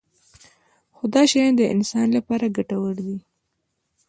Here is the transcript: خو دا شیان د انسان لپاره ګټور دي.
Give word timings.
خو 0.95 1.03
دا 1.13 1.21
شیان 1.31 1.53
د 1.57 1.61
انسان 1.75 2.07
لپاره 2.17 2.53
ګټور 2.57 2.95
دي. 3.07 3.17